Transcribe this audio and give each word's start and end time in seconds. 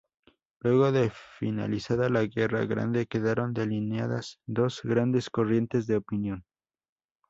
Luego 0.61 0.91
de 0.91 1.11
finalizada 1.37 2.09
la 2.09 2.25
Guerra 2.25 2.65
Grande 2.65 3.05
quedaron 3.05 3.53
delineadas 3.53 4.39
dos 4.47 4.81
grandes 4.83 5.29
corrientes 5.29 5.85
de 5.85 5.97
opinión. 5.97 6.43